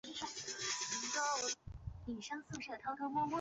[0.03, 1.53] 车站位于
[2.07, 2.45] 东西向的
[2.83, 3.29] 高路上。